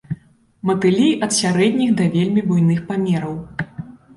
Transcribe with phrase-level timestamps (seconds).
[0.69, 3.35] Матылі ад сярэдніх да вельмі буйных памераў.